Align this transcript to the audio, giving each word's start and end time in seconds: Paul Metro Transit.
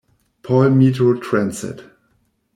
Paul 0.41 0.71
Metro 0.71 1.13
Transit. 1.19 1.81